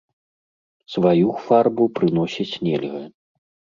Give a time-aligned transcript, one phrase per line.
[0.93, 3.03] Сваю фарбу прыносіць нельга.